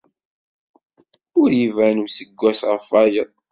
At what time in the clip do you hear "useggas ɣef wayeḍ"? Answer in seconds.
2.05-3.29